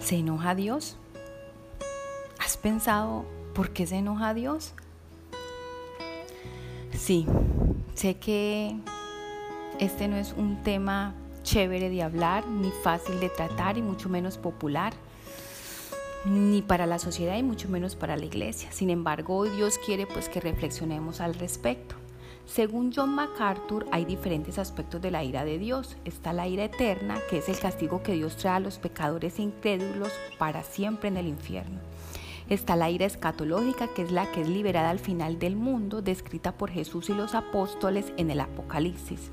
¿Se 0.00 0.16
enoja 0.16 0.54
Dios? 0.54 0.96
¿Has 2.38 2.56
pensado 2.56 3.24
por 3.54 3.70
qué 3.70 3.86
se 3.86 3.96
enoja 3.96 4.34
Dios? 4.34 4.72
Sí, 6.92 7.26
sé 7.94 8.16
que 8.16 8.76
este 9.78 10.08
no 10.08 10.16
es 10.16 10.34
un 10.36 10.62
tema 10.62 11.14
chévere 11.42 11.90
de 11.90 12.02
hablar, 12.02 12.46
ni 12.46 12.70
fácil 12.82 13.20
de 13.20 13.28
tratar 13.28 13.78
y 13.78 13.82
mucho 13.82 14.08
menos 14.08 14.36
popular, 14.36 14.92
ni 16.24 16.62
para 16.62 16.86
la 16.86 16.98
sociedad 16.98 17.36
y 17.36 17.42
mucho 17.42 17.68
menos 17.68 17.94
para 17.94 18.16
la 18.16 18.24
iglesia. 18.24 18.72
Sin 18.72 18.90
embargo, 18.90 19.44
Dios 19.44 19.78
quiere 19.84 20.06
pues 20.06 20.28
que 20.28 20.40
reflexionemos 20.40 21.20
al 21.20 21.34
respecto. 21.34 21.94
Según 22.46 22.92
John 22.94 23.14
MacArthur, 23.14 23.86
hay 23.92 24.04
diferentes 24.04 24.58
aspectos 24.58 25.00
de 25.00 25.10
la 25.10 25.22
ira 25.22 25.44
de 25.44 25.58
Dios. 25.58 25.96
Está 26.04 26.32
la 26.32 26.48
ira 26.48 26.64
eterna, 26.64 27.18
que 27.30 27.38
es 27.38 27.48
el 27.48 27.58
castigo 27.58 28.02
que 28.02 28.14
Dios 28.14 28.36
trae 28.36 28.56
a 28.56 28.60
los 28.60 28.78
pecadores 28.78 29.38
incrédulos 29.38 30.12
para 30.38 30.62
siempre 30.64 31.08
en 31.08 31.16
el 31.16 31.28
infierno. 31.28 31.78
Está 32.48 32.74
la 32.74 32.90
ira 32.90 33.06
escatológica, 33.06 33.86
que 33.94 34.02
es 34.02 34.10
la 34.10 34.32
que 34.32 34.40
es 34.40 34.48
liberada 34.48 34.90
al 34.90 34.98
final 34.98 35.38
del 35.38 35.54
mundo, 35.54 36.02
descrita 36.02 36.50
por 36.50 36.70
Jesús 36.70 37.08
y 37.08 37.14
los 37.14 37.36
apóstoles 37.36 38.12
en 38.16 38.32
el 38.32 38.40
Apocalipsis. 38.40 39.30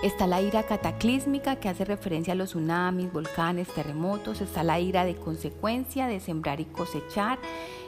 Está 0.00 0.28
la 0.28 0.40
ira 0.40 0.62
cataclísmica 0.62 1.56
que 1.56 1.68
hace 1.68 1.84
referencia 1.84 2.32
a 2.32 2.36
los 2.36 2.50
tsunamis, 2.50 3.12
volcanes, 3.12 3.66
terremotos. 3.66 4.40
Está 4.40 4.62
la 4.62 4.78
ira 4.78 5.04
de 5.04 5.16
consecuencia 5.16 6.06
de 6.06 6.20
sembrar 6.20 6.60
y 6.60 6.66
cosechar. 6.66 7.40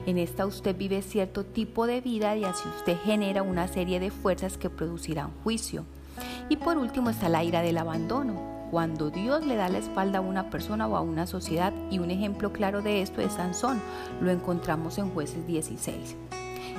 En 0.06 0.18
esta 0.18 0.44
usted 0.44 0.76
vive 0.76 1.02
cierto 1.02 1.44
tipo 1.44 1.86
de 1.86 2.00
vida 2.00 2.36
y 2.36 2.42
así 2.42 2.68
usted 2.76 2.96
genera 3.04 3.42
una 3.42 3.68
serie 3.68 4.00
de 4.00 4.10
fuerzas 4.10 4.58
que 4.58 4.68
producirán 4.68 5.30
juicio. 5.44 5.84
Y 6.48 6.56
por 6.56 6.78
último 6.78 7.10
está 7.10 7.28
la 7.28 7.44
ira 7.44 7.62
del 7.62 7.78
abandono, 7.78 8.66
cuando 8.72 9.10
Dios 9.10 9.46
le 9.46 9.54
da 9.54 9.68
la 9.68 9.78
espalda 9.78 10.18
a 10.18 10.22
una 10.22 10.50
persona 10.50 10.88
o 10.88 10.96
a 10.96 11.00
una 11.00 11.28
sociedad 11.28 11.72
y 11.92 12.00
un 12.00 12.10
ejemplo 12.10 12.52
claro 12.52 12.82
de 12.82 13.02
esto 13.02 13.20
es 13.20 13.34
Sansón, 13.34 13.80
lo 14.20 14.32
encontramos 14.32 14.98
en 14.98 15.10
jueces 15.10 15.46
16. 15.46 16.16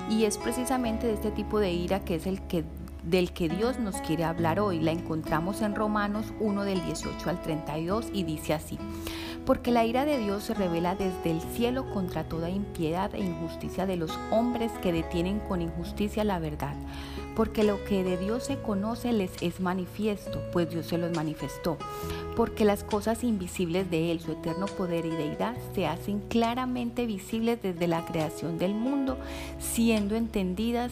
Y 0.10 0.26
es 0.26 0.38
precisamente 0.38 1.08
de 1.08 1.14
este 1.14 1.32
tipo 1.32 1.60
de 1.60 1.72
ira 1.72 2.02
que 2.02 2.16
es 2.16 2.28
el 2.28 2.42
que 2.48 2.66
del 3.04 3.32
que 3.32 3.50
Dios 3.50 3.80
nos 3.80 3.98
quiere 3.98 4.24
hablar 4.24 4.60
hoy. 4.60 4.80
La 4.80 4.92
encontramos 4.92 5.62
en 5.62 5.76
Romanos 5.76 6.34
1 6.40 6.64
del 6.64 6.84
18 6.86 7.30
al 7.30 7.42
32 7.42 8.08
y 8.14 8.24
dice 8.24 8.54
así. 8.54 8.78
Porque 9.46 9.72
la 9.72 9.86
ira 9.86 10.06
de 10.06 10.20
Dios 10.20 10.44
se 10.44 10.54
revela 10.54 10.94
desde 10.94 11.32
el 11.32 11.42
cielo 11.42 11.90
contra 11.92 12.24
toda 12.26 12.50
impiedad 12.50 13.14
e 13.16 13.20
injusticia 13.20 13.88
de 13.88 13.98
los 13.98 14.12
hombres 14.30 14.72
que 14.84 14.94
detienen 14.94 15.40
con 15.40 15.64
injusticia 15.64 16.24
la 16.24 16.38
verdad. 16.38 16.76
Porque 17.36 17.64
lo 17.64 17.84
que 17.86 18.04
de 18.04 18.18
Dios 18.18 18.44
se 18.46 18.62
conoce 18.62 19.14
les 19.14 19.32
es 19.42 19.60
manifiesto, 19.60 20.42
pues 20.52 20.70
Dios 20.70 20.86
se 20.86 21.00
los 21.00 21.16
manifestó. 21.16 21.78
Porque 22.36 22.66
las 22.66 22.84
cosas 22.84 23.24
invisibles 23.24 23.90
de 23.90 24.12
Él, 24.12 24.20
su 24.20 24.34
eterno 24.34 24.68
poder 24.68 25.06
y 25.06 25.10
deidad, 25.10 25.56
se 25.74 25.88
hacen 25.88 26.20
claramente 26.20 27.08
visibles 27.08 27.62
desde 27.64 27.88
la 27.88 28.06
creación 28.06 28.60
del 28.60 28.76
mundo, 28.76 29.18
siendo 29.60 30.16
entendidas 30.16 30.92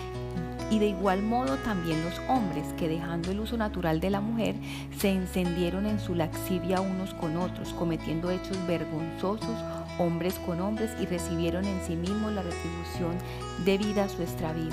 y 0.71 0.79
de 0.79 0.87
igual 0.87 1.21
modo 1.21 1.57
también 1.57 2.03
los 2.03 2.17
hombres 2.29 2.65
que 2.77 2.87
dejando 2.87 3.29
el 3.29 3.41
uso 3.41 3.57
natural 3.57 3.99
de 3.99 4.09
la 4.09 4.21
mujer 4.21 4.55
se 4.97 5.11
encendieron 5.11 5.85
en 5.85 5.99
su 5.99 6.15
laxivia 6.15 6.79
unos 6.79 7.13
con 7.13 7.35
otros, 7.37 7.73
cometiendo 7.73 8.31
hechos 8.31 8.57
vergonzosos 8.65 9.57
hombres 9.99 10.39
con 10.45 10.61
hombres 10.61 10.91
y 10.99 11.05
recibieron 11.05 11.65
en 11.65 11.79
sí 11.85 11.95
mismos 11.95 12.31
la 12.31 12.41
retribución 12.41 13.17
debida 13.65 14.05
a 14.05 14.09
su 14.09 14.21
extravío. 14.21 14.71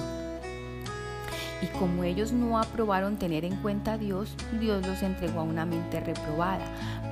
Y 1.61 1.67
como 1.79 2.05
ellos 2.05 2.31
no 2.33 2.59
aprobaron 2.59 3.17
tener 3.17 3.45
en 3.45 3.57
cuenta 3.57 3.95
a 3.95 3.99
Dios, 3.99 4.33
Dios 4.61 4.87
los 4.87 5.03
entregó 5.03 5.41
a 5.41 5.43
una 5.43 5.67
mente 5.67 5.99
reprobada 5.99 6.65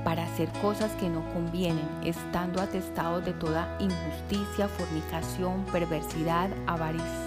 para 0.05 0.23
hacer 0.23 0.47
cosas 0.61 0.91
que 0.93 1.09
no 1.09 1.21
convienen, 1.33 1.85
estando 2.05 2.61
atestados 2.61 3.25
de 3.25 3.33
toda 3.33 3.77
injusticia, 3.81 4.69
fornicación, 4.69 5.65
perversidad, 5.65 6.49
avaricia, 6.65 7.26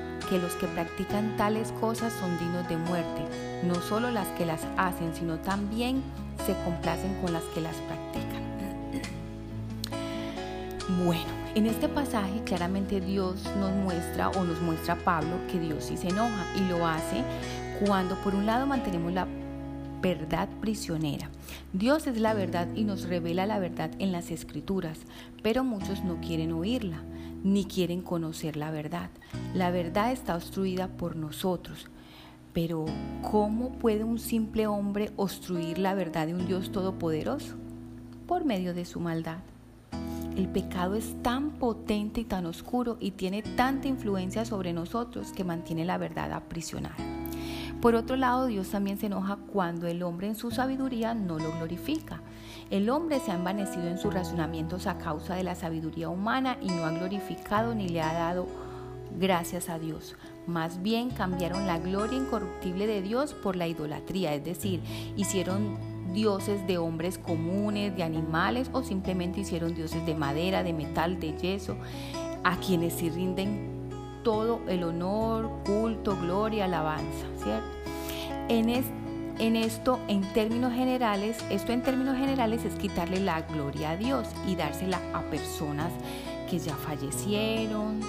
que 0.31 0.39
los 0.39 0.53
que 0.53 0.65
practican 0.67 1.35
tales 1.35 1.73
cosas 1.81 2.13
son 2.13 2.39
dignos 2.39 2.65
de 2.69 2.77
muerte, 2.77 3.21
no 3.63 3.75
solo 3.75 4.11
las 4.11 4.29
que 4.29 4.45
las 4.45 4.61
hacen, 4.77 5.13
sino 5.13 5.35
también 5.39 6.01
se 6.45 6.55
complacen 6.63 7.13
con 7.21 7.33
las 7.33 7.43
que 7.53 7.59
las 7.59 7.75
practican. 7.75 8.41
Bueno, 11.03 11.25
en 11.53 11.65
este 11.65 11.89
pasaje 11.89 12.41
claramente 12.45 13.01
Dios 13.01 13.43
nos 13.59 13.73
muestra 13.73 14.29
o 14.29 14.45
nos 14.45 14.61
muestra 14.61 14.93
a 14.93 14.97
Pablo 14.99 15.35
que 15.51 15.59
Dios 15.59 15.83
sí 15.83 15.97
se 15.97 16.07
enoja 16.07 16.45
y 16.55 16.61
lo 16.69 16.87
hace 16.87 17.25
cuando 17.85 18.15
por 18.21 18.33
un 18.33 18.45
lado 18.45 18.65
mantenemos 18.65 19.11
la 19.11 19.27
verdad 20.01 20.47
prisionera. 20.61 21.29
Dios 21.73 22.07
es 22.07 22.17
la 22.17 22.33
verdad 22.33 22.69
y 22.73 22.85
nos 22.85 23.03
revela 23.03 23.45
la 23.45 23.59
verdad 23.59 23.91
en 23.99 24.13
las 24.13 24.31
escrituras, 24.31 24.99
pero 25.43 25.65
muchos 25.65 26.05
no 26.05 26.21
quieren 26.21 26.53
oírla 26.53 27.03
ni 27.43 27.65
quieren 27.65 28.01
conocer 28.01 28.57
la 28.57 28.71
verdad. 28.71 29.09
La 29.53 29.71
verdad 29.71 30.11
está 30.11 30.35
obstruida 30.35 30.87
por 30.87 31.15
nosotros. 31.15 31.87
Pero 32.53 32.85
¿cómo 33.21 33.71
puede 33.71 34.03
un 34.03 34.19
simple 34.19 34.67
hombre 34.67 35.11
obstruir 35.15 35.77
la 35.77 35.93
verdad 35.93 36.27
de 36.27 36.33
un 36.33 36.47
Dios 36.47 36.71
todopoderoso? 36.71 37.55
Por 38.27 38.45
medio 38.45 38.73
de 38.73 38.85
su 38.85 38.99
maldad. 38.99 39.39
El 40.35 40.47
pecado 40.47 40.95
es 40.95 41.15
tan 41.21 41.51
potente 41.51 42.21
y 42.21 42.25
tan 42.25 42.45
oscuro 42.45 42.97
y 42.99 43.11
tiene 43.11 43.41
tanta 43.41 43.87
influencia 43.87 44.45
sobre 44.45 44.73
nosotros 44.73 45.31
que 45.33 45.43
mantiene 45.43 45.85
la 45.85 45.97
verdad 45.97 46.31
aprisionada. 46.33 47.20
Por 47.81 47.95
otro 47.95 48.15
lado, 48.15 48.45
Dios 48.45 48.69
también 48.69 48.99
se 48.99 49.07
enoja 49.07 49.37
cuando 49.51 49.87
el 49.87 50.03
hombre 50.03 50.27
en 50.27 50.35
su 50.35 50.51
sabiduría 50.51 51.15
no 51.15 51.39
lo 51.39 51.51
glorifica. 51.53 52.21
El 52.69 52.91
hombre 52.91 53.19
se 53.19 53.31
ha 53.31 53.35
envanecido 53.35 53.87
en 53.87 53.97
sus 53.97 54.13
razonamientos 54.13 54.85
a 54.85 54.99
causa 54.99 55.33
de 55.33 55.43
la 55.43 55.55
sabiduría 55.55 56.07
humana 56.07 56.57
y 56.61 56.67
no 56.67 56.85
ha 56.85 56.91
glorificado 56.91 57.73
ni 57.73 57.89
le 57.89 58.03
ha 58.03 58.13
dado 58.13 58.47
gracias 59.17 59.67
a 59.67 59.79
Dios. 59.79 60.15
Más 60.45 60.83
bien 60.83 61.09
cambiaron 61.09 61.65
la 61.65 61.79
gloria 61.79 62.19
incorruptible 62.19 62.85
de 62.85 63.01
Dios 63.01 63.33
por 63.33 63.55
la 63.55 63.67
idolatría, 63.67 64.35
es 64.35 64.45
decir, 64.45 64.81
hicieron 65.17 65.77
dioses 66.13 66.65
de 66.67 66.77
hombres 66.77 67.17
comunes, 67.17 67.95
de 67.95 68.03
animales 68.03 68.69
o 68.73 68.83
simplemente 68.83 69.39
hicieron 69.39 69.73
dioses 69.73 70.05
de 70.05 70.13
madera, 70.13 70.61
de 70.61 70.73
metal, 70.73 71.19
de 71.19 71.35
yeso, 71.35 71.77
a 72.43 72.57
quienes 72.57 72.93
se 72.93 73.09
rinden 73.09 73.81
todo 74.23 74.61
el 74.67 74.83
honor, 74.83 75.49
culto, 75.65 76.15
gloria, 76.15 76.65
alabanza, 76.65 77.25
¿cierto? 77.37 77.80
En 78.51 78.67
este 78.67 78.91
en 79.39 79.55
esto, 79.55 79.97
en 80.09 80.21
términos 80.33 80.73
generales, 80.73 81.37
esto 81.49 81.71
en 81.71 81.81
términos 81.81 82.17
generales 82.17 82.65
es 82.65 82.75
quitarle 82.75 83.21
la 83.21 83.41
gloria 83.43 83.91
a 83.91 83.97
Dios 83.97 84.27
y 84.45 84.57
dársela 84.57 84.99
a 85.13 85.21
personas 85.21 85.91
que 86.49 86.59
ya 86.59 86.75
fallecieron, 86.75 88.01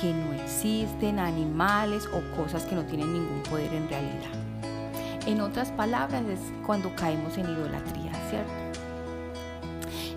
que 0.00 0.14
no 0.14 0.32
existen, 0.34 1.18
animales 1.18 2.06
o 2.06 2.22
cosas 2.36 2.64
que 2.64 2.76
no 2.76 2.84
tienen 2.84 3.12
ningún 3.12 3.42
poder 3.42 3.74
en 3.74 3.88
realidad. 3.88 4.30
En 5.26 5.40
otras 5.40 5.72
palabras, 5.72 6.22
es 6.26 6.38
cuando 6.64 6.94
caemos 6.94 7.36
en 7.36 7.50
idolatría, 7.50 8.12
¿cierto? 8.30 8.52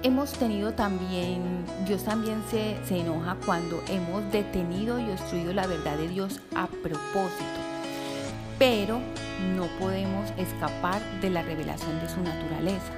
Hemos 0.04 0.31
tenido 0.33 0.74
también, 0.74 1.66
Dios 1.88 2.04
también 2.04 2.44
se, 2.51 2.78
se 2.86 3.00
enoja 3.00 3.36
cuando 3.45 3.81
hemos 3.89 4.31
detenido 4.31 5.00
y 5.00 5.10
obstruido 5.10 5.54
la 5.54 5.66
verdad 5.66 5.98
de 5.98 6.07
Dios 6.07 6.39
a 6.56 6.68
propósito, 6.68 7.62
pero 8.61 8.99
no 9.55 9.65
podemos 9.79 10.29
escapar 10.37 11.01
de 11.19 11.31
la 11.31 11.41
revelación 11.41 11.99
de 11.99 12.07
su 12.07 12.21
naturaleza. 12.21 12.93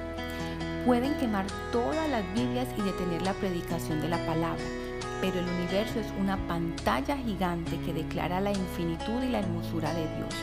Pueden 0.84 1.14
quemar 1.14 1.46
todas 1.72 2.06
las 2.10 2.22
Biblias 2.34 2.68
y 2.76 2.82
detener 2.82 3.22
la 3.22 3.32
predicación 3.32 4.02
de 4.02 4.10
la 4.10 4.18
palabra, 4.26 4.62
pero 5.22 5.38
el 5.38 5.48
universo 5.48 6.00
es 6.00 6.06
una 6.20 6.36
pantalla 6.46 7.16
gigante 7.16 7.80
que 7.80 7.94
declara 7.94 8.42
la 8.42 8.52
infinitud 8.52 9.22
y 9.22 9.30
la 9.30 9.38
hermosura 9.38 9.88
de 9.94 10.02
Dios. 10.02 10.34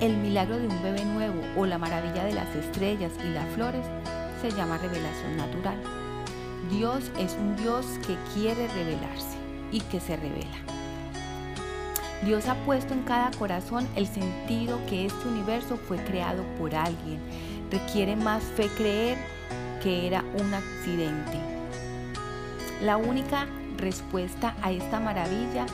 El 0.00 0.18
milagro 0.18 0.56
de 0.56 0.68
un 0.68 0.82
bebé 0.84 1.04
nuevo 1.04 1.42
o 1.56 1.66
la 1.66 1.78
maravilla 1.78 2.22
de 2.24 2.34
las 2.34 2.54
estrellas 2.54 3.10
y 3.24 3.30
las 3.30 3.48
flores 3.56 3.84
se 4.40 4.52
llama 4.52 4.78
revelación 4.78 5.36
natural. 5.36 5.82
Dios 6.70 7.10
es 7.18 7.32
un 7.40 7.56
Dios 7.56 7.86
que 8.06 8.16
quiere 8.34 8.68
revelarse 8.68 9.36
y 9.72 9.80
que 9.80 9.98
se 9.98 10.14
revela. 10.14 10.73
Dios 12.24 12.48
ha 12.48 12.54
puesto 12.64 12.94
en 12.94 13.02
cada 13.02 13.30
corazón 13.32 13.86
el 13.96 14.06
sentido 14.06 14.80
que 14.88 15.04
este 15.04 15.28
universo 15.28 15.76
fue 15.76 15.98
creado 15.98 16.42
por 16.58 16.74
alguien. 16.74 17.20
Requiere 17.70 18.16
más 18.16 18.42
fe 18.42 18.68
creer 18.76 19.18
que 19.82 20.06
era 20.06 20.24
un 20.40 20.54
accidente. 20.54 21.38
La 22.82 22.96
única 22.96 23.46
respuesta 23.76 24.56
a 24.62 24.72
esta 24.72 25.00
maravilla 25.00 25.66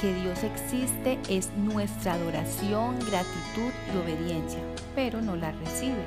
que 0.00 0.12
Dios 0.14 0.44
existe 0.44 1.18
es 1.30 1.50
nuestra 1.56 2.14
adoración, 2.14 2.98
gratitud 2.98 3.72
y 3.94 3.96
obediencia, 3.96 4.58
pero 4.94 5.22
no 5.22 5.36
la 5.36 5.52
recibe. 5.52 6.04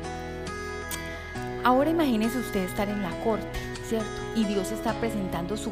Ahora 1.64 1.90
imagínese 1.90 2.38
usted 2.38 2.66
estar 2.66 2.88
en 2.88 3.02
la 3.02 3.12
corte 3.24 3.67
y 4.36 4.44
Dios 4.44 4.72
está 4.72 4.94
presentando 5.00 5.56
su, 5.56 5.72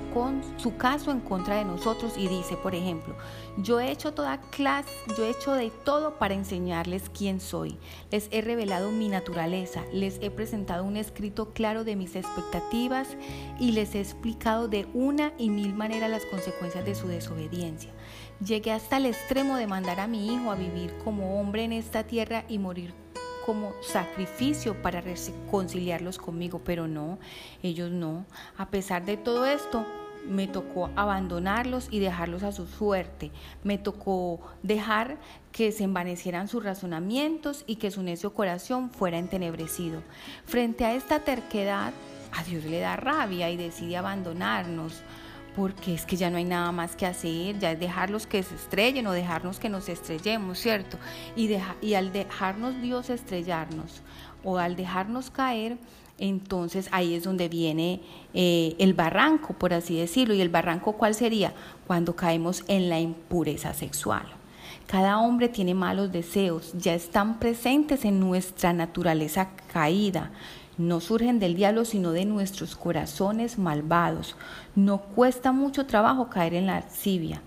su 0.58 0.78
caso 0.78 1.12
en 1.12 1.20
contra 1.20 1.58
de 1.58 1.66
nosotros 1.66 2.14
y 2.18 2.28
dice, 2.28 2.56
por 2.56 2.74
ejemplo, 2.74 3.16
yo 3.58 3.80
he 3.80 3.92
hecho 3.92 4.14
toda 4.14 4.40
clase, 4.40 4.90
yo 5.18 5.26
he 5.26 5.32
hecho 5.32 5.54
de 5.54 5.70
todo 5.84 6.18
para 6.18 6.34
enseñarles 6.34 7.10
quién 7.10 7.42
soy. 7.42 7.78
Les 8.12 8.30
he 8.32 8.42
revelado 8.42 8.92
mi 8.92 9.10
naturaleza, 9.10 9.84
les 9.92 10.18
he 10.22 10.32
presentado 10.32 10.86
un 10.86 10.96
escrito 10.96 11.54
claro 11.54 11.84
de 11.84 11.98
mis 11.98 12.16
expectativas 12.16 13.10
y 13.60 13.74
les 13.74 13.96
he 13.96 14.00
explicado 14.00 14.68
de 14.70 14.88
una 14.94 15.34
y 15.38 15.50
mil 15.50 15.74
maneras 15.74 16.10
las 16.10 16.26
consecuencias 16.26 16.86
de 16.86 16.96
su 16.96 17.08
desobediencia. 17.08 17.92
Llegué 18.46 18.72
hasta 18.72 18.98
el 18.98 19.08
extremo 19.08 19.58
de 19.58 19.68
mandar 19.68 20.00
a 20.00 20.08
mi 20.08 20.34
hijo 20.34 20.52
a 20.52 20.56
vivir 20.56 20.98
como 21.04 21.40
hombre 21.40 21.66
en 21.66 21.74
esta 21.74 22.04
tierra 22.04 22.46
y 22.48 22.60
morir 22.60 23.05
como 23.46 23.74
sacrificio 23.82 24.82
para 24.82 25.02
reconciliarlos 25.02 26.18
conmigo, 26.18 26.62
pero 26.66 26.88
no, 26.88 27.20
ellos 27.62 27.92
no. 27.92 28.26
A 28.58 28.70
pesar 28.70 29.06
de 29.06 29.18
todo 29.18 29.46
esto, 29.46 29.86
me 30.28 30.48
tocó 30.48 30.90
abandonarlos 30.96 31.88
y 31.92 32.00
dejarlos 32.00 32.42
a 32.42 32.52
su 32.52 32.66
suerte. 32.66 33.32
Me 33.64 33.78
tocó 33.78 34.42
dejar 34.64 35.18
que 35.52 35.72
se 35.72 35.84
envanecieran 35.84 36.48
sus 36.48 36.64
razonamientos 36.64 37.64
y 37.68 37.76
que 37.76 37.92
su 37.92 38.02
necio 38.02 38.34
corazón 38.34 38.90
fuera 38.90 39.20
entenebrecido. 39.20 40.02
Frente 40.46 40.84
a 40.84 40.96
esta 40.96 41.20
terquedad, 41.20 41.94
a 42.32 42.44
Dios 42.44 42.66
le 42.66 42.80
da 42.80 42.96
rabia 42.96 43.52
y 43.52 43.58
decide 43.58 43.98
abandonarnos 43.98 45.04
porque 45.56 45.94
es 45.94 46.06
que 46.06 46.18
ya 46.18 46.30
no 46.30 46.38
hay 46.38 46.44
nada 46.44 46.72
más 46.72 46.96
que 46.96 47.06
hacer, 47.06 47.58
ya 47.60 47.72
es 47.72 47.80
dejarlos 47.80 48.28
que 48.28 48.44
se 48.44 48.56
estrellen 48.56 49.08
o 49.08 49.12
dejarnos 49.12 49.60
que 49.60 49.70
nos 49.70 49.88
estrellemos, 49.88 50.60
¿cierto? 50.60 50.98
Y, 51.36 51.94
al 51.94 52.12
dejarnos 52.12 52.82
Dios 52.82 53.10
estrellarnos 53.10 54.02
o 54.44 54.58
al 54.58 54.76
dejarnos 54.76 55.32
caer, 55.32 55.78
entonces 56.18 56.90
ahí 56.92 57.14
es 57.14 57.24
donde 57.24 57.50
viene 57.50 58.02
eh, 58.34 58.76
el 58.80 58.94
barranco, 58.94 59.54
por 59.54 59.74
así 59.74 59.98
decirlo. 59.98 60.34
¿Y 60.34 60.42
el 60.42 60.50
barranco 60.50 60.94
cuál 60.94 61.14
sería? 61.14 61.54
Cuando 61.88 62.16
caemos 62.16 62.64
en 62.68 62.90
la 62.90 63.00
impureza 63.00 63.74
sexual. 63.74 64.26
Cada 64.88 65.20
hombre 65.20 65.50
tiene 65.50 65.74
malos 65.74 66.12
deseos, 66.12 66.74
ya 66.78 66.94
están 66.94 67.40
presentes 67.40 68.06
en 68.06 68.20
nuestra 68.20 68.72
naturaleza 68.72 69.50
caída 69.74 70.32
no 70.78 71.00
surgen 71.00 71.40
del 71.40 71.56
diablo, 71.56 71.86
sino 71.86 72.12
de 72.12 72.26
nuestros 72.26 72.76
corazones 72.76 73.58
malvados. 73.58 74.36
No 74.76 75.00
cuesta 75.00 75.52
mucho 75.52 75.86
trabajo 75.86 76.30
caer 76.30 76.54
en 76.54 76.66
la 76.68 76.82
lascivia. 76.82 77.42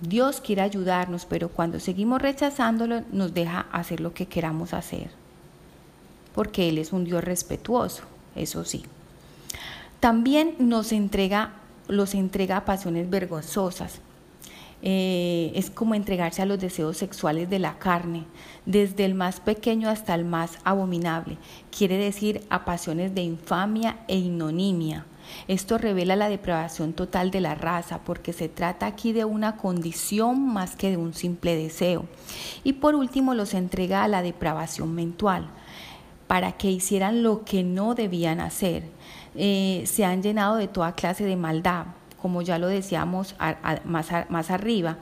Dios 0.00 0.40
quiere 0.40 0.62
ayudarnos, 0.62 1.26
pero 1.26 1.48
cuando 1.48 1.78
seguimos 1.78 2.20
rechazándolo, 2.20 3.02
nos 3.12 3.34
deja 3.34 3.66
hacer 3.72 4.00
lo 4.00 4.14
que 4.14 4.26
queramos 4.26 4.74
hacer. 4.74 5.10
Porque 6.34 6.68
Él 6.68 6.78
es 6.78 6.92
un 6.92 7.04
Dios 7.04 7.22
respetuoso, 7.22 8.02
eso 8.34 8.64
sí. 8.64 8.84
También 10.00 10.56
nos 10.58 10.92
entrega, 10.92 11.52
los 11.86 12.14
entrega 12.14 12.56
a 12.56 12.64
pasiones 12.64 13.08
vergonzosas. 13.08 14.00
Eh, 14.84 15.52
es 15.54 15.70
como 15.70 15.94
entregarse 15.94 16.42
a 16.42 16.46
los 16.46 16.58
deseos 16.58 16.96
sexuales 16.96 17.48
de 17.48 17.60
la 17.60 17.78
carne, 17.78 18.24
desde 18.66 19.04
el 19.04 19.14
más 19.14 19.38
pequeño 19.38 19.88
hasta 19.88 20.14
el 20.14 20.24
más 20.24 20.58
abominable, 20.64 21.38
quiere 21.76 21.96
decir 21.96 22.42
a 22.50 22.64
pasiones 22.64 23.14
de 23.14 23.22
infamia 23.22 23.98
e 24.08 24.16
ignominia. 24.16 25.06
Esto 25.46 25.78
revela 25.78 26.16
la 26.16 26.28
depravación 26.28 26.94
total 26.94 27.30
de 27.30 27.40
la 27.40 27.54
raza, 27.54 28.00
porque 28.04 28.32
se 28.32 28.48
trata 28.48 28.86
aquí 28.86 29.12
de 29.12 29.24
una 29.24 29.56
condición 29.56 30.52
más 30.52 30.74
que 30.74 30.90
de 30.90 30.96
un 30.96 31.14
simple 31.14 31.54
deseo. 31.54 32.06
Y 32.64 32.74
por 32.74 32.96
último 32.96 33.34
los 33.34 33.54
entrega 33.54 34.02
a 34.02 34.08
la 34.08 34.20
depravación 34.20 34.94
mental, 34.94 35.46
para 36.26 36.52
que 36.52 36.70
hicieran 36.70 37.22
lo 37.22 37.44
que 37.44 37.62
no 37.62 37.94
debían 37.94 38.40
hacer. 38.40 38.84
Eh, 39.36 39.84
se 39.86 40.04
han 40.04 40.22
llenado 40.22 40.56
de 40.56 40.66
toda 40.66 40.94
clase 40.94 41.24
de 41.24 41.36
maldad, 41.36 41.86
como 42.22 42.40
ya 42.40 42.56
lo 42.56 42.68
decíamos 42.68 43.34
más, 43.84 44.08
más 44.28 44.50
arriba, 44.52 44.98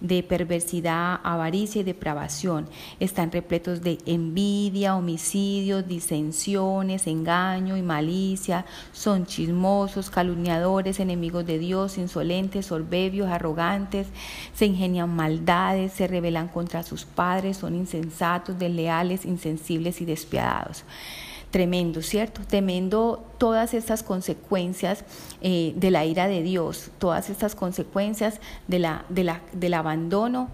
de 0.00 0.24
perversidad, 0.24 1.20
avaricia 1.22 1.82
y 1.82 1.84
depravación. 1.84 2.68
Están 2.98 3.30
repletos 3.30 3.80
de 3.80 3.98
envidia, 4.06 4.96
homicidios, 4.96 5.86
disensiones, 5.86 7.06
engaño 7.06 7.76
y 7.76 7.82
malicia. 7.82 8.66
Son 8.92 9.24
chismosos, 9.24 10.10
calumniadores, 10.10 10.98
enemigos 10.98 11.46
de 11.46 11.60
Dios, 11.60 11.96
insolentes, 11.96 12.66
sorbebios, 12.66 13.28
arrogantes, 13.28 14.08
se 14.52 14.66
ingenian 14.66 15.14
maldades, 15.14 15.92
se 15.92 16.08
rebelan 16.08 16.48
contra 16.48 16.82
sus 16.82 17.04
padres, 17.04 17.58
son 17.58 17.76
insensatos, 17.76 18.58
desleales, 18.58 19.24
insensibles 19.24 20.00
y 20.00 20.04
despiadados 20.06 20.84
tremendo, 21.54 22.02
¿cierto? 22.02 22.40
Tremendo 22.44 23.24
todas 23.38 23.74
estas 23.74 24.02
consecuencias 24.02 25.04
eh, 25.40 25.72
de 25.76 25.92
la 25.92 26.04
ira 26.04 26.26
de 26.26 26.42
Dios, 26.42 26.90
todas 26.98 27.30
estas 27.30 27.54
consecuencias 27.54 28.40
de 28.66 28.80
la, 28.80 29.04
de 29.08 29.22
la, 29.22 29.40
del 29.52 29.74
abandono 29.74 30.48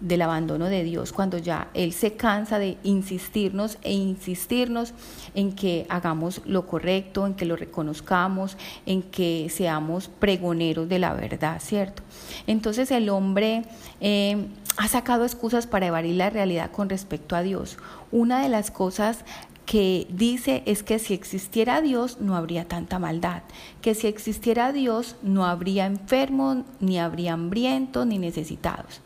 del 0.00 0.20
abandono 0.20 0.66
de 0.66 0.84
Dios, 0.84 1.12
cuando 1.12 1.38
ya 1.38 1.68
Él 1.72 1.92
se 1.92 2.12
cansa 2.12 2.58
de 2.58 2.76
insistirnos 2.82 3.78
e 3.82 3.92
insistirnos 3.92 4.92
en 5.34 5.52
que 5.52 5.86
hagamos 5.88 6.42
lo 6.44 6.66
correcto, 6.66 7.26
en 7.26 7.34
que 7.34 7.46
lo 7.46 7.56
reconozcamos, 7.56 8.58
en 8.84 9.02
que 9.02 9.48
seamos 9.48 10.08
pregoneros 10.08 10.88
de 10.88 10.98
la 10.98 11.14
verdad, 11.14 11.62
¿cierto? 11.62 12.02
Entonces 12.46 12.90
el 12.90 13.08
hombre 13.08 13.62
eh, 14.02 14.48
ha 14.76 14.88
sacado 14.88 15.24
excusas 15.24 15.66
para 15.66 15.86
evadir 15.86 16.16
la 16.16 16.30
realidad 16.30 16.70
con 16.70 16.88
respecto 16.88 17.36
a 17.36 17.42
Dios. 17.42 17.78
Una 18.12 18.42
de 18.42 18.48
las 18.48 18.70
cosas 18.70 19.24
que 19.70 20.08
dice 20.10 20.64
es 20.66 20.82
que 20.82 20.98
si 20.98 21.14
existiera 21.14 21.80
Dios 21.80 22.18
no 22.20 22.34
habría 22.34 22.66
tanta 22.66 22.98
maldad, 22.98 23.44
que 23.80 23.94
si 23.94 24.08
existiera 24.08 24.72
Dios 24.72 25.14
no 25.22 25.46
habría 25.46 25.86
enfermos, 25.86 26.64
ni 26.80 26.98
habría 26.98 27.34
hambrientos, 27.34 28.04
ni 28.04 28.18
necesitados. 28.18 29.00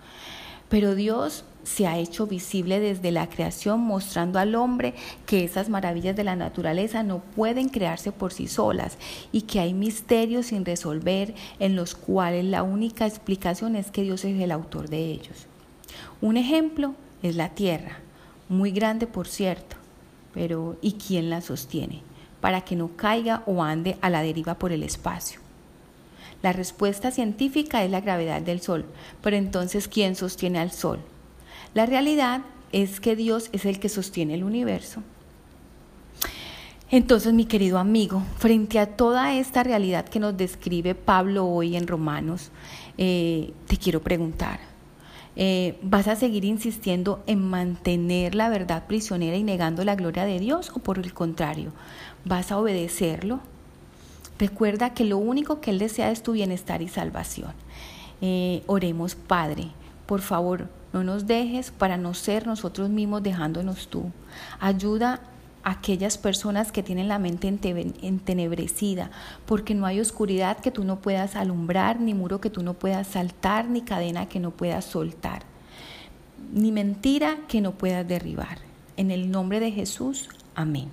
Pero 0.71 0.95
Dios 0.95 1.45
se 1.65 1.87
ha 1.87 1.99
hecho 1.99 2.27
visible 2.27 2.81
desde 2.81 3.11
la 3.11 3.29
creación, 3.29 3.81
mostrando 3.81 4.39
al 4.39 4.55
hombre 4.55 4.95
que 5.27 5.45
esas 5.45 5.69
maravillas 5.69 6.17
de 6.17 6.25
la 6.25 6.35
naturaleza 6.35 7.03
no 7.03 7.19
pueden 7.19 7.69
crearse 7.69 8.11
por 8.11 8.33
sí 8.33 8.49
solas 8.49 8.97
y 9.33 9.43
que 9.43 9.61
hay 9.61 9.75
misterios 9.75 10.47
sin 10.47 10.65
resolver 10.65 11.35
en 11.59 11.77
los 11.77 11.95
cuales 11.95 12.43
la 12.47 12.63
única 12.63 13.07
explicación 13.07 13.77
es 13.77 13.91
que 13.91 14.01
Dios 14.01 14.25
es 14.25 14.41
el 14.41 14.51
autor 14.51 14.89
de 14.89 15.11
ellos. 15.11 15.47
Un 16.23 16.39
ejemplo 16.39 16.95
es 17.23 17.37
la 17.37 17.51
tierra, 17.51 17.99
muy 18.49 18.71
grande 18.71 19.07
por 19.07 19.29
cierto, 19.29 19.84
pero 20.35 20.77
¿y 20.83 20.93
quién 20.93 21.31
la 21.31 21.41
sostiene? 21.41 22.03
Para 22.41 22.63
que 22.63 22.77
no 22.77 22.97
caiga 22.97 23.43
o 23.47 23.63
ande 23.63 23.97
a 24.03 24.11
la 24.11 24.23
deriva 24.23 24.59
por 24.59 24.73
el 24.73 24.83
espacio. 24.83 25.41
La 26.43 26.53
respuesta 26.53 27.11
científica 27.11 27.83
es 27.85 27.91
la 27.91 28.03
gravedad 28.03 28.43
del 28.43 28.61
Sol, 28.61 28.85
pero 29.23 29.37
entonces 29.37 29.89
¿quién 29.89 30.15
sostiene 30.15 30.59
al 30.59 30.73
Sol? 30.73 30.99
La 31.73 31.87
realidad 31.87 32.43
es 32.73 33.01
que 33.01 33.17
Dios 33.17 33.49
es 33.53 33.65
el 33.65 33.79
que 33.81 33.89
sostiene 33.89 34.35
el 34.35 34.45
universo. 34.45 35.03
Entonces, 36.91 37.33
mi 37.33 37.47
querido 37.47 37.79
amigo, 37.79 38.23
frente 38.37 38.79
a 38.79 38.87
toda 38.87 39.35
esta 39.35 39.63
realidad 39.63 40.09
que 40.09 40.21
nos 40.21 40.37
describe 40.37 40.95
Pablo 40.95 41.47
hoy 41.47 41.77
en 41.77 41.87
Romanos, 41.87 42.51
eh, 42.99 43.53
te 43.67 43.79
quiero 43.79 44.03
preguntar, 44.03 44.61
Eh, 45.37 45.79
¿Vas 45.83 46.07
a 46.07 46.17
seguir 46.17 46.45
insistiendo 46.45 47.23
en 47.27 47.43
mantener 47.43 48.35
la 48.35 48.49
verdad 48.49 48.87
prisionera 48.87 49.37
y 49.37 49.43
negando 49.43 49.85
la 49.85 49.97
gloria 49.97 50.25
de 50.25 50.39
Dios 50.39 50.71
o 50.75 50.79
por 50.79 50.99
el 50.99 51.13
contrario, 51.13 51.73
vas 52.25 52.53
a 52.53 52.59
obedecerlo? 52.59 53.41
Recuerda 54.39 54.95
que 54.95 55.05
lo 55.05 55.19
único 55.19 55.61
que 55.61 55.71
Él 55.71 55.79
desea 55.79 56.11
es 56.11 56.23
tu 56.23 56.33
bienestar 56.33 56.83
y 56.83 56.89
salvación. 56.89 57.53
Eh, 58.21 58.63
oremos, 58.67 59.15
Padre, 59.15 59.69
por 60.07 60.21
favor, 60.21 60.69
no 60.93 61.03
nos 61.03 61.27
dejes 61.27 61.71
para 61.71 61.97
no 61.97 62.15
ser 62.15 62.47
nosotros 62.47 62.89
mismos 62.91 63.23
dejándonos 63.23 63.89
tú. 63.89 64.13
Ayuda 64.61 65.21
aquellas 65.65 66.19
personas 66.19 66.71
que 66.71 66.83
tienen 66.83 67.09
la 67.09 67.19
mente 67.19 67.49
entenebrecida, 67.49 69.11
porque 69.47 69.75
no 69.75 69.87
hay 69.87 69.99
oscuridad 69.99 70.59
que 70.59 70.71
tú 70.71 70.85
no 70.85 71.01
puedas 71.01 71.35
alumbrar, 71.35 72.01
ni 72.01 72.15
muro 72.15 72.41
que 72.41 72.51
tú 72.51 72.63
no 72.63 72.75
puedas 72.75 73.07
saltar, 73.09 73.69
ni 73.69 73.81
cadena 73.81 74.29
que 74.29 74.41
no 74.41 74.51
puedas 74.51 74.85
soltar, 74.85 75.43
ni 76.53 76.71
mentira 76.71 77.39
que 77.49 77.61
no 77.61 77.73
puedas 77.73 78.07
derribar. 78.07 78.59
En 78.97 79.11
el 79.11 79.31
nombre 79.31 79.59
de 79.59 79.73
Jesús, 79.73 80.29
amén. 80.55 80.89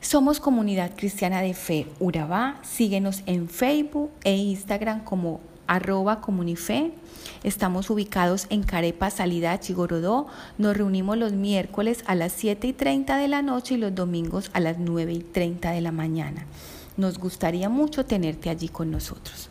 Somos 0.00 0.38
Comunidad 0.38 0.92
Cristiana 0.94 1.40
de 1.40 1.54
Fe 1.54 1.86
Urabá. 1.98 2.60
Síguenos 2.62 3.22
en 3.26 3.48
Facebook 3.48 4.10
e 4.22 4.36
Instagram 4.36 5.02
como 5.02 5.40
arroba 5.66 6.20
comunife. 6.20 6.92
Estamos 7.42 7.90
ubicados 7.90 8.46
en 8.50 8.62
Carepa, 8.62 9.10
Salida 9.10 9.58
Chigorodó. 9.58 10.26
Nos 10.58 10.76
reunimos 10.76 11.16
los 11.16 11.32
miércoles 11.32 12.02
a 12.06 12.14
las 12.14 12.32
7 12.32 12.66
y 12.66 12.72
30 12.72 13.16
de 13.16 13.28
la 13.28 13.42
noche 13.42 13.74
y 13.74 13.78
los 13.78 13.94
domingos 13.94 14.50
a 14.52 14.60
las 14.60 14.78
9 14.78 15.12
y 15.12 15.20
30 15.20 15.70
de 15.70 15.80
la 15.80 15.92
mañana. 15.92 16.46
Nos 16.96 17.18
gustaría 17.18 17.68
mucho 17.68 18.06
tenerte 18.06 18.50
allí 18.50 18.68
con 18.68 18.90
nosotros. 18.90 19.50